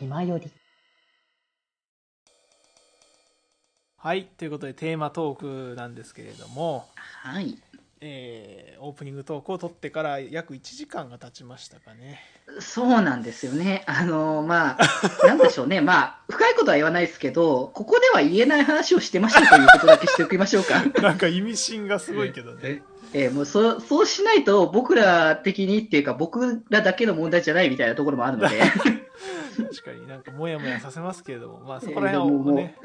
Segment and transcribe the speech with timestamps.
[0.00, 0.50] 気まより。
[3.98, 4.24] はい。
[4.24, 7.58] ということで、テーマトークなんですけれども、はい。
[8.00, 12.18] えーオープニングトークを撮ってから約1時間が経ちましたかね。
[12.60, 13.84] そうなんですよね。
[13.86, 14.86] あのまあ、
[15.28, 15.82] なんでしょうね。
[15.82, 20.82] まあ、深いことは言わないですけど、ここでは言えない話をしてましたということだけしておきましょうか。
[21.02, 22.82] なんか意味深がすごいけどね。
[23.12, 28.62] えーもうそそうしないと、僕ら的にっていうか、僕らだけの問題じゃないみたいなところもあるので、
[29.68, 32.76] 確かになんかモヤモヤさせますけれども、まあそこら辺はね、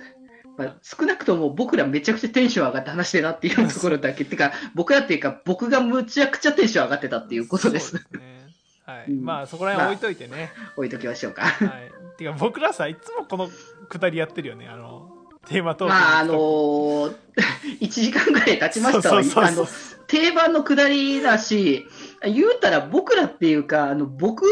[0.57, 7.93] まあ、少なくとも僕らめちゃくちゃテンション上がって話してるなっていうところだけ、っ てか、僕らっていうか、僕がむちゃくちゃテンション上がってたっていうことです。
[7.93, 8.51] ですね。
[8.85, 9.11] はい。
[9.11, 10.51] うんまあそこら辺は置いといてね。
[10.77, 11.43] 置いときましょうか。
[11.43, 11.91] はい。
[12.17, 13.49] てか僕らさ、いつもこの
[13.89, 14.67] くだりやってるよね。
[14.67, 15.11] あの、
[15.47, 15.93] テーマトーク。
[15.93, 17.15] まあ、あのー、
[17.81, 19.23] 1時間ぐらい経ちましたわ。
[19.23, 19.67] そうそうそうそうあの、
[20.07, 21.87] 定番のくだりだし、
[22.23, 24.45] 言うたら僕らっていうか、あの、僕、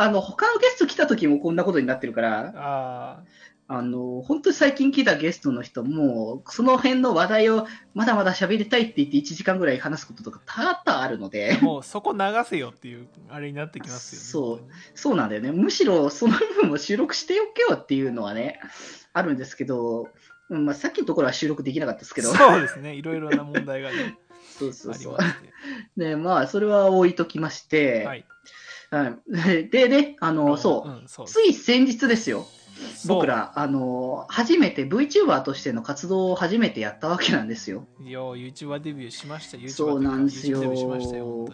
[0.00, 3.22] あの、他のゲスト来た時もこんなことになってるから、あ
[3.70, 14.26] あの、本当に最近来たゲストの人も、その辺の話題をまだまだ喋りたいって言って1時間ぐらい話すこととか多々あるのであ、、もうそこ流せよっていう、あれになってきますよね。
[14.26, 15.52] そうそうなんだよね。
[15.52, 18.58] むしろその部分も収録しておけよっていうのはね、
[19.12, 20.08] あるんですけど、
[20.48, 22.94] うんまあ、さっきのところは収録できなかったですけど、そうですね。
[22.94, 24.16] いろいろな問題がね、
[24.58, 25.30] そうそうそうありま。
[25.34, 25.52] して。
[25.96, 28.24] ね、まあ、それは置いときまして、はい。
[28.90, 29.68] はい。
[29.68, 32.46] でね、あの、そう、ん、そうつい先日ですよ、
[33.06, 37.86] 僕ら、あの、初めて VTuber としての活動を初めてやったわけなんですよ。
[38.00, 39.58] いや、YouTuber デビューしました。
[39.58, 41.48] YouTuber そうなんですよ。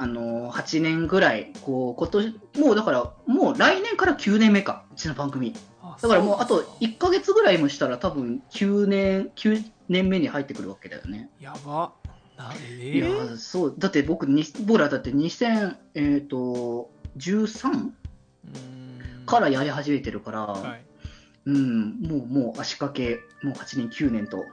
[0.00, 5.54] あの、8年ぐらい、こう、今年、もうだから、もう来年から9年目か、うちの番組。
[5.82, 11.30] あだからもう、あとそうですか1ヶ月ぐらいもしたら、多分9年、9年目に入ってくるわけだよね。
[11.40, 11.94] やば。
[12.38, 17.68] なえいやー、そう、だって僕に、僕らだって2000、えっ、と、13?
[17.68, 20.84] うーんからやり始めてるから、はい。
[21.46, 24.44] うん、もう、もう足掛け、もう8年、9年と、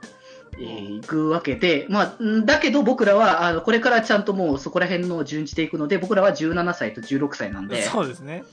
[0.58, 8.44] えー、いくわけで、まあ、んだけど僕らは、あの、これからちゃんともうそこら辺の順じていくので、僕らは17歳と16歳なんで、そうですね。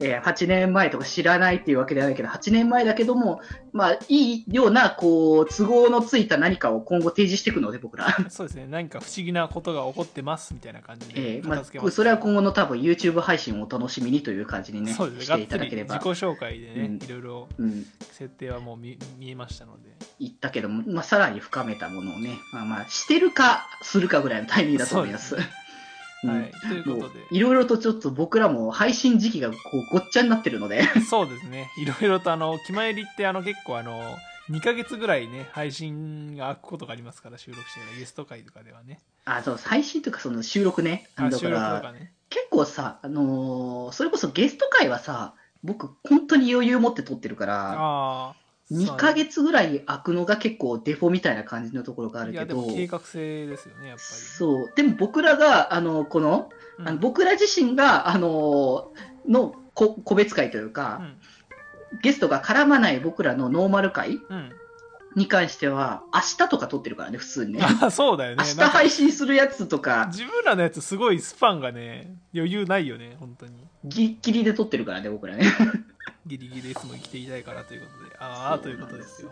[0.00, 3.40] えー8年前とか知らないっていうわけではないけど、8年前だけども、
[3.72, 8.06] まあ、いいような、こう、都合のついた何かを今後提示していくので、僕ら。
[8.30, 8.66] そうですね。
[8.68, 11.90] 何か不思議なことが起こってますみたいな感じでえーまあ。
[11.90, 15.24] それは今後の多分 YouTube 配信をお楽しみにという感じにね、そうですね。
[15.24, 16.24] していただければ自己。
[16.24, 19.94] 紹介でね、うんいろいろうん、設定はもう見見えましたので。
[20.20, 25.36] 言ったけども、まあ、さらに深めたものをね、まあまあ、してるか、するかぐらいのタイミングだと思います。
[26.24, 26.50] うんはい。
[26.50, 27.20] ということで。
[27.30, 31.70] いろいろとちょっと僕らも配信時期がこうごっちゃになってるので、 そうですね。
[31.78, 34.16] いろいろとあの、気まよりってあの結構あの、
[34.50, 39.00] 2ヶ月ぐらいね、配信が空くことがありますから、収録してからゲスト会とかではね。
[39.24, 41.08] あ、そう、配信とかその収録ね。
[41.16, 42.12] だかあ収録とら、かね。
[42.28, 48.34] 結構さ、あのーそれこそゲスト会はさ、僕本当に余裕持って撮ってるから、ああ。
[48.70, 54.08] 2ヶ月ぐらい空くのが結構デフォみたいな感じのところがあるけど、計画性ですよね、やっぱり。
[54.08, 54.72] そう。
[54.74, 56.48] でも僕らが、あの、この、
[56.78, 58.90] うんあの僕ら自身が、あの、
[59.28, 61.02] のこ個別会というか、
[62.02, 64.36] ゲストが絡まない僕らのノーマル会うん。
[64.36, 64.52] うん。
[65.14, 67.60] に関しては、明日とか撮ってるからね、普通にね。
[67.62, 68.44] あ、 そうだよね。
[68.44, 73.52] 明日配信するやつとか、自分らのやつすごいスパンがね、余裕ないよね、本当に。
[73.84, 75.44] ギリギリで撮ってるからね、僕らね。
[76.26, 78.16] ギリギリいつも生きていたいからということで。
[78.18, 79.30] ああ、ということですよ。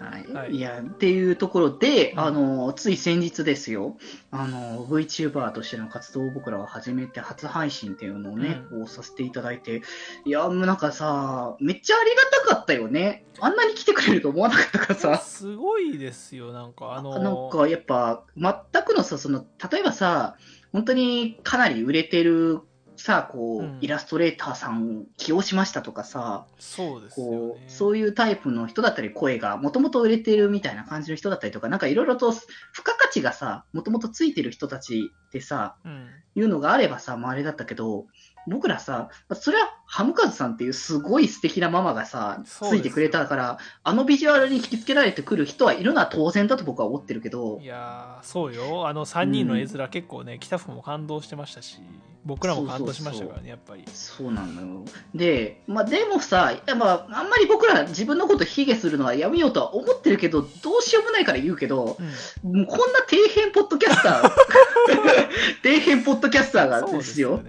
[0.00, 0.32] はい。
[0.32, 3.96] はいい、や、っていうところで、うんあの、つい先日ですよ、
[4.30, 9.82] あの、VTuber としての活動を僕らは始めて、初配信っていうのをね、うこうさせていただいて、
[10.24, 13.24] いや、もうなんかさ、めっちゃありがたかったよね。
[13.38, 15.18] あんなに来てくれると思わなかったからさ。
[15.18, 18.54] すごいですよ、なんか、あのなんかやっぱ、全
[18.84, 20.36] くのさ、その、例えばさ、
[20.72, 22.60] 本当にかなり売れてる
[23.00, 27.36] さ、こう、うんイラストレーターさんを起用しましたとかさ、そうですよね。
[27.36, 32.46] こう、そういうタイプの人だったり、声がもともと売れてるみたいな感じの人だったりとか、なんかいろいろと付
[32.82, 36.08] 加価値がさ、もともとついてる人たちってさ、うん。
[36.36, 38.06] いうのがあればさ、まああれだったけど、
[38.46, 48.86] 僕らさ、それはハムカズさんっていうすごい素敵なママがさ、ついてくれたから、あのビジュアルに引きつけられてくる人はいるのは当然だと僕は思ってるけどい、やーそうよ。
[48.86, 51.80] あの3人の絵面結構ね、北福も感動してましたし、
[52.24, 53.84] 僕らも感動しましたからね、やっぱり。
[53.92, 54.84] そうなのよ。
[55.14, 61.96] で、まあでもさ、いやまああんまり僕ら自分のこと卑下するのはやめようとは思ってるけど、どうしようもないから言うけど、
[62.44, 62.56] うん。
[62.58, 64.22] もうこんな底辺ポッドキャスター、
[65.64, 67.42] 底辺ポッドキャスターがですよ、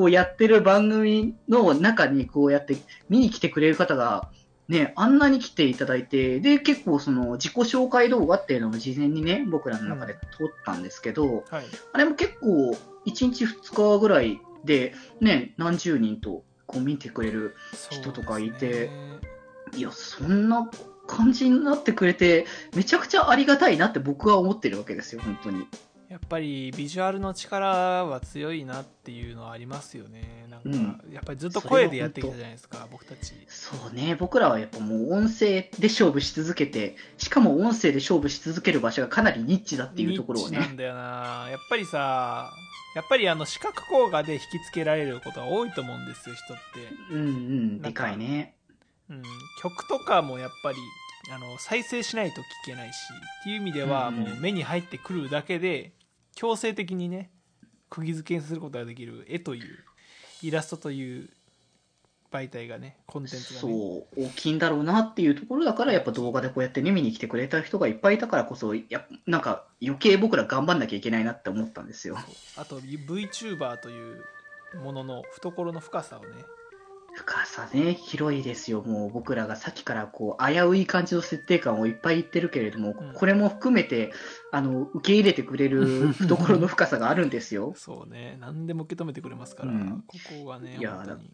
[0.00, 0.02] ね。
[0.02, 2.76] こうやってる番組の中にこうやって
[3.08, 4.30] 見に来てくれる方が、
[4.68, 11.64] ね、あんなに来ていただいて、で、結構その自己紹介動画っていうのも事前にね、僕らの中で撮ったんですけど、はい。
[11.92, 17.54] あれも結構1日2日ぐらいで、ね、何十人とこう見てくれる
[17.90, 18.90] 人とかいてね
[19.76, 20.68] いやそんな
[21.06, 25.66] 感じになってくれてめちゃくちゃありがたいなって僕は思ってるわけですよ本当に
[26.08, 30.46] やっぱりビジュアルの力は強いなっていうのはありますよね。
[30.48, 31.12] なんか、うん。
[31.12, 33.32] やっぱりずっと声でやってきたじゃないですか僕たち。
[33.48, 40.58] そうね僕らはやっぱもう音声で勝負し続けてしかも音声で勝負し続ける場所がかなりニッチだっていうところをね。
[40.58, 41.48] ニッチなんだよな。
[41.50, 42.52] やっぱりさ
[42.94, 46.62] やっぱりあの視覚効果で引きつけられることが多いと思うんですよ人って、
[47.14, 48.54] うんうんでかいね。
[49.10, 49.22] うん、
[49.62, 50.78] 曲とかもやっぱり
[51.32, 52.96] あの再生しないと聞けないし
[53.40, 55.92] っていう意味ではうんもう目に入ってくるだけで
[56.34, 57.30] 強制的にね
[57.90, 59.78] 釘付けにすることができる絵という
[60.42, 61.28] イラストという
[62.30, 72.18] 媒体がねコンテンツがそうね大きいんだろうなっていうところだからやっぱ動画でこうやってね見に来てくれた人がいっぱいいたからこそやなんか余計僕ら頑張んなきゃいけないなって思ったんですよ。
[72.56, 74.22] あと VTuber という
[74.82, 76.44] ものの懐の深さをね
[77.16, 78.82] 深さね広いですよ。
[78.82, 83.12] もう僕らがさっきからこう危うい感じの設定感をいっぱい言ってるけれども、うん。
[83.14, 84.12] これも含めて
[84.52, 87.72] あの受け入れてくれる 懐の深さがあるんですよ。
[87.74, 88.36] そうね。
[88.40, 90.04] 何でも受け止めてくれますから、うん。
[90.06, 91.32] ここがねいや本当に。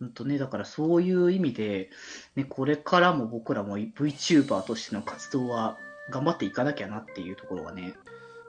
[0.00, 1.90] 本当ね、だからそういう意味で、
[2.34, 5.76] ね、これからも僕らも VTuber としての活動は
[6.10, 7.94] 頑張っていかなきゃなっていうところはね、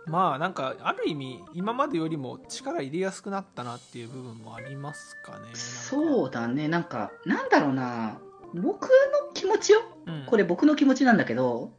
[0.08, 8.20] まあなんかある意味今までよりも力入れやすくなったなっていう部分もありますかねそううだね、なんか、なんだろうな、
[8.54, 8.90] 僕の
[9.34, 11.72] 気持ちよ、うん、これ僕の気持ちなんだけど、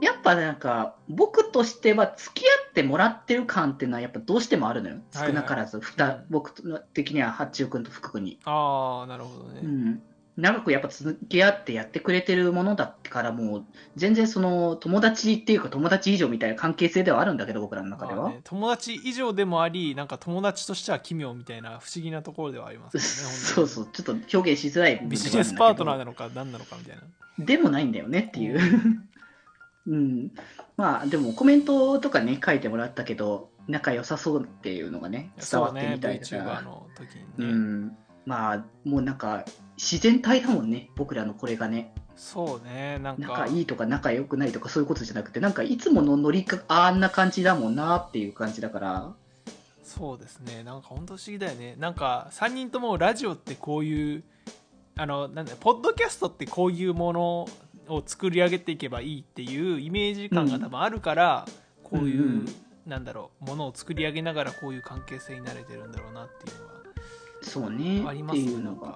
[0.00, 4.96] やっぱなんか、僕としては付き合ってもらってる感っていうのはやっぱどうしてもあるのよ。
[5.12, 5.28] はいはい。
[5.28, 6.24] 少なからず、ふたうん。
[6.30, 8.38] 僕的には八中君と福君に。
[8.44, 10.02] ああなるほどね、うん。
[10.40, 13.64] 長くやっぱ付き合ってやってくれてるものだからもう、
[13.96, 18.22] 全然その友達っていうか友達以上みたいな関係性ではあるんだけど、僕らの中では。
[18.22, 27.02] まあね、友達以上でもありなんか友達としては奇妙みたいな不思議なところではありますよねそうそう、ちょっと表現しづらいビジネスパートナーなのか何なのかみたいな
[27.38, 28.60] でもないんだよねっていう。
[29.86, 30.30] うん。
[30.76, 36.60] まあ、でもコメントとかね、書いてもらったけど、仲良さそうっていうのがね、伝わってみたいだかそうねら。
[36.60, 37.08] VTuber の時
[37.38, 37.96] うにね、ん。
[38.26, 39.44] まあ、もうなんか、
[39.76, 41.94] 自然体だもんね、僕らのこれがね。
[42.16, 49.12] そうねなんか仲いいとか仲良くないとかそういうことじゃなくて、なんかいつものノリか、あんな感じだもんなっていう感じだから。
[49.82, 54.22] そうですねなんか本当不思議だよねなんか3人ともラジオってこういう
[54.96, 57.48] あのなんだポッドキャストってこういうもの
[57.88, 61.44] を作り上げていけばいいっていうイメージ感が多分あるから、
[61.82, 62.46] こういう、うんうん
[62.86, 66.79] なんだろうものを作り上げながらこういう関係性になれてるんだろうなっていう
[67.42, 68.04] そうね。
[68.06, 68.52] ありまってすね。
[68.52, 68.94] いうのが。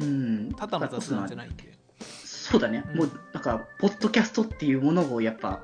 [0.00, 0.52] うん。
[0.52, 1.78] ただの雑談じゃないんで。
[2.00, 2.98] そうだね、うん。
[2.98, 5.62] もうなんか、ポッドキャストっていうものをやっぱ、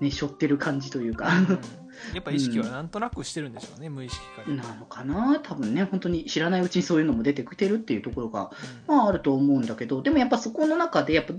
[0.00, 1.58] ね、背負ってる感じというか、うん。
[2.14, 8.52] やっぱ意識はなんとなくしてるんでしょうね、無意識化で、なのかな、多分ね、本当に知らないうちにそういうのも出てきてるっていうところが、
[8.88, 8.94] うん。
[8.94, 11.34] まあ、あると思うんだけど、でもやっぱそこの中で、やっぱ、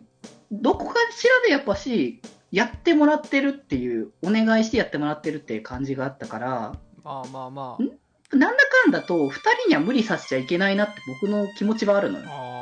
[0.52, 2.22] どこかしらでやっぱし、
[2.52, 6.74] やってもらってるっていう、お願いしてやってもらってるっていう感じがあったから、
[7.04, 7.84] まあまあまあ。
[7.84, 7.92] ん？
[8.34, 12.26] なんだかんだと、2人には無理させちゃいけないなって僕の気持ちはあるのよ。
[12.28, 12.58] あ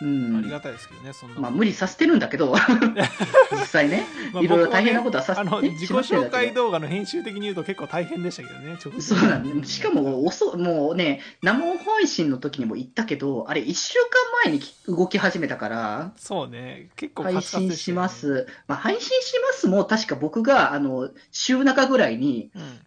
[0.00, 0.50] うーありん。
[0.50, 2.54] がたいですけどねそんなまあ、無理させてるんだけど、
[3.52, 4.06] 実際ね。
[4.32, 13.98] まあいろいろ大変なことはさせあのね自己紹介動画の編集的に言うと結構大変でしたけどねそうなんだ、しかも遅、もうね、生配信の時にも言ったけど、あれ、1週
[14.44, 18.46] 間前に動き始めたから、そうね結構配カツカツ信でしよねしたます。
[18.68, 22.78] まあ、配信しますも、確か僕が、あの、週中ぐらいに、うん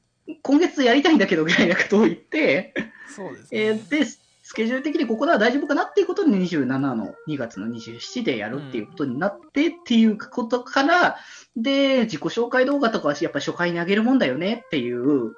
[0.42, 2.74] 今月やりたいんだけどぐらいなことを言って、
[3.16, 4.06] そうですね、えーで、
[4.48, 11.18] スケジュール的にここでは大丈夫かなっていうことで27の2月の27でやるっていうことになってっていうことから、
[11.58, 15.34] で、自己紹介動画とかはやっぱ初回に上げるもんだよねっていう、うん。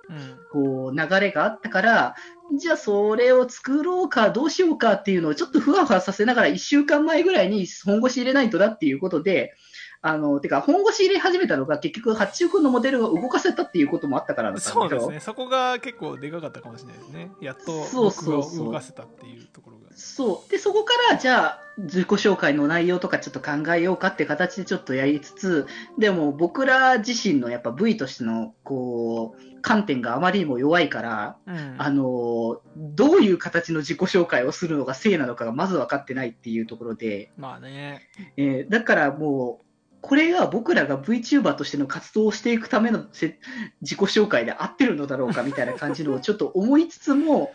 [0.51, 2.15] こう、流れがあったから、
[2.55, 9.55] じゃあそれを作ろうか、どうしようかっていうのをちょっとふわふわさせながら1週間前ぐらいに本腰入れないとだっていうことで、
[10.01, 15.19] あの、てか本腰入れ始めたのが結局八中君のモデルを動かせたっていうこともあったからそうですね。
[15.19, 17.31] そこが結構でかかったかもしれないですね。
[17.41, 19.89] やっと僕を動かせたっていうところが。
[19.95, 20.51] そう。
[20.51, 31.75] で、そこから、じゃあ、自己紹介の内容とかちょっと考えようかって形でちょっとやりつつ、でも僕ら自身のやっぱ V としての、こう、観点があまりにも弱いから、うん。
[31.77, 38.07] あの、どういう形の自己紹介をするのが正なのかがまず分かってないっていうところで、まあね。
[38.37, 39.68] えーだからもう、
[40.01, 43.39] これが僕らが VTuber としての活動をしていくためのせ
[43.81, 47.53] 自己紹介で合ってるのだろうかみたいな感じのをちょっと思いつつも、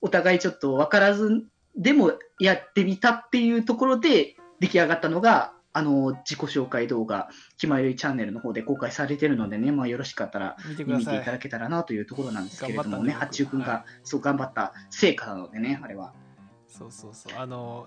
[0.00, 1.44] お互いちょっと分からず、
[1.76, 11.20] でもやってみたっていうところで出来上がったのが、あの、自己紹介動画、気まよりチャンネルの方で公開されてるのでね、まあよろしかったら見てい。
[11.20, 13.84] ただけたらなというところなんですけれどもね、八中君が、は。
[14.02, 16.14] そう頑張った成果なのでね、あれは。
[16.66, 17.32] そうそうそう。
[17.38, 17.86] あの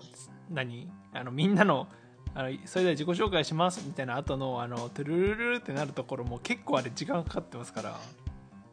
[0.50, 0.88] 何？
[1.12, 1.88] あのみんなの
[2.34, 7.98] あのそれでは自己紹介しますみたいな後のあのトゥルルルルってなるところも結構あれ時間かかってますから。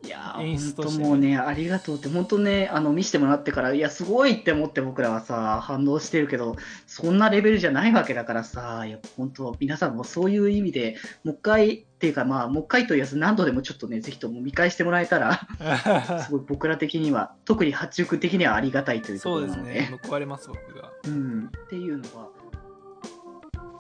[0.04, 15.48] いやー、演出としてね本当もうね、ありがとうって、本当ね、あの、見せてもらってから、いや、すごいって思って僕らはさ、反応してるけど、そんなレベルじゃないわけだからさ、いや、本当、皆さんもそういう意味で、もう一回、っていうか、まあ、もう一回と言わず何度でもちょっとね、ぜひとも見返してもらえたら、
[16.24, 20.00] すごい僕ら的には、特に八中的にはありがたいというとこそうですろなので、ね。
[20.06, 20.92] 報われます僕が。
[21.06, 22.30] うん、っていうのは、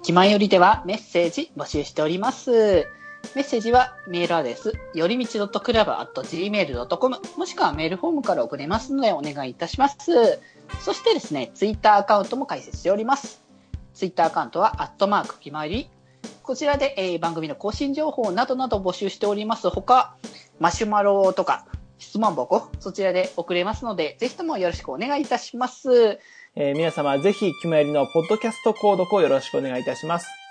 [0.08, 2.50] 気前よりではメッセージ募集しております。
[3.36, 10.40] メッセージはメールアドレス、よりみち .club.gmail.com もしくはメールフォームから送れますのでお願いいたします。
[10.80, 13.44] そしてですね、ツイッターアカウントも開設しております。
[13.94, 15.90] ツイッターアカウントは、アットマーク気前より。
[16.42, 20.16] こちらで、えー番組の更新情報などなど募集しておりますほか、
[20.62, 21.66] マシュマロとか
[21.98, 26.18] 質問箱、そちらで送れますので、ぜひともよろしくお願いいたします。
[26.60, 30.47] えー皆様ぜひ、キムエリのポッドキャスト購読をよろしくお願いいたします。